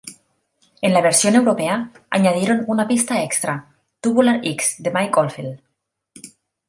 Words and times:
En 0.81 0.93
la 0.95 1.01
versión 1.01 1.35
europea, 1.35 1.91
añadieron 2.09 2.63
una 2.65 2.87
pista 2.87 3.21
extra, 3.21 3.67
"Tubular 3.99 4.39
X" 4.43 4.77
de 4.79 4.89
Mike 4.91 5.11
Oldfield. 5.19 5.61